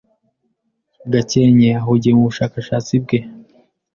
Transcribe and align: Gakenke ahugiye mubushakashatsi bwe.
Gakenke 1.11 1.69
ahugiye 1.81 2.13
mubushakashatsi 2.17 2.93
bwe. 3.03 3.19